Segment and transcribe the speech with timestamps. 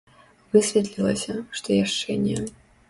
[0.55, 2.39] Высветлілася, што яшчэ не.